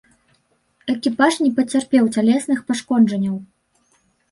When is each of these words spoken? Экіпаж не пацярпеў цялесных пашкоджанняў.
Экіпаж 0.93 1.37
не 1.45 1.51
пацярпеў 1.59 2.03
цялесных 2.17 2.59
пашкоджанняў. 2.73 3.35